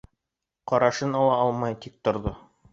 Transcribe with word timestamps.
Ҡарашын 0.71 1.13
ала 1.21 1.37
алмай 1.45 1.79
тик 1.87 2.03
торҙо. 2.09 2.37